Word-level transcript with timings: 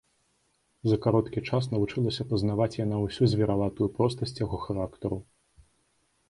За 0.91 0.95
кароткі 1.03 1.43
час 1.49 1.67
навучылася 1.73 2.25
пазнаваць 2.31 2.77
яна 2.85 2.97
ўсю 3.05 3.29
звераватую 3.35 3.91
простасць 3.99 4.35
яго 4.45 4.57
характару. 4.65 5.21